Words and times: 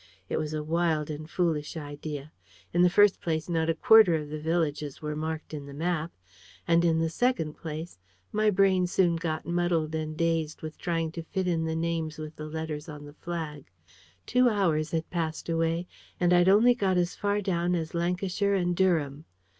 It 0.29 0.37
was 0.37 0.51
a 0.55 0.63
wild 0.63 1.11
and 1.11 1.29
foolish 1.29 1.77
idea. 1.77 2.31
In 2.73 2.81
the 2.81 2.89
first 2.89 3.21
place 3.21 3.47
not 3.47 3.69
a 3.69 3.75
quarter 3.75 4.15
of 4.15 4.29
the 4.29 4.39
villages 4.39 4.99
were 4.99 5.15
marked 5.15 5.53
in 5.53 5.67
the 5.67 5.75
map; 5.75 6.11
and 6.67 6.83
in 6.83 6.97
the 6.97 7.07
second 7.07 7.53
place, 7.55 7.99
my 8.31 8.49
brain 8.49 8.87
soon 8.87 9.15
got 9.15 9.45
muddled 9.45 9.93
and 9.93 10.17
dazed 10.17 10.63
with 10.63 10.79
trying 10.79 11.11
to 11.11 11.21
fit 11.21 11.47
in 11.47 11.65
the 11.65 11.75
names 11.75 12.17
with 12.17 12.35
the 12.35 12.47
letters 12.47 12.89
on 12.89 13.05
the 13.05 13.13
flag. 13.13 13.69
Two 14.25 14.49
hours 14.49 14.89
had 14.89 15.07
passed 15.11 15.47
away, 15.47 15.85
and 16.19 16.33
I'd 16.33 16.49
only 16.49 16.73
got 16.73 16.97
as 16.97 17.13
far 17.13 17.39
down 17.39 17.75
as 17.75 17.93
Lancashire 17.93 18.55
and 18.55 18.75
Durham. 18.75 19.25